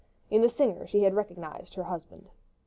[0.31, 2.29] In the singer she had recognised her husband.